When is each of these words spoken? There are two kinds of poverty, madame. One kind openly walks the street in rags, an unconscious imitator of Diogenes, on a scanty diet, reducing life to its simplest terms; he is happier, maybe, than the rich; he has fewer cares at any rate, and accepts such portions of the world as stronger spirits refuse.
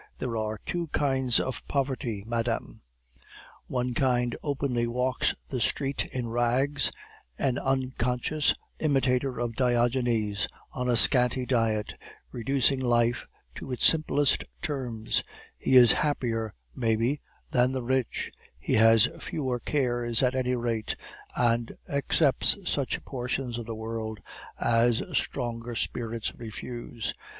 There 0.17 0.35
are 0.35 0.59
two 0.65 0.87
kinds 0.87 1.39
of 1.39 1.61
poverty, 1.67 2.23
madame. 2.25 2.81
One 3.67 3.93
kind 3.93 4.35
openly 4.41 4.87
walks 4.87 5.35
the 5.49 5.61
street 5.61 6.07
in 6.07 6.27
rags, 6.29 6.91
an 7.37 7.59
unconscious 7.59 8.55
imitator 8.79 9.39
of 9.39 9.55
Diogenes, 9.55 10.47
on 10.71 10.89
a 10.89 10.95
scanty 10.95 11.45
diet, 11.45 11.93
reducing 12.31 12.79
life 12.79 13.27
to 13.53 13.71
its 13.71 13.85
simplest 13.85 14.43
terms; 14.63 15.23
he 15.55 15.75
is 15.75 15.91
happier, 15.91 16.55
maybe, 16.75 17.21
than 17.51 17.71
the 17.71 17.83
rich; 17.83 18.31
he 18.57 18.73
has 18.73 19.07
fewer 19.19 19.59
cares 19.59 20.23
at 20.23 20.33
any 20.33 20.55
rate, 20.55 20.95
and 21.35 21.77
accepts 21.87 22.57
such 22.65 23.05
portions 23.05 23.59
of 23.59 23.67
the 23.67 23.75
world 23.75 24.19
as 24.59 25.03
stronger 25.15 25.75
spirits 25.75 26.33
refuse. 26.35 27.13